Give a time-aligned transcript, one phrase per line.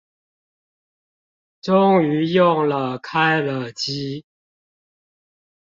[1.61, 4.25] 終於用了開了機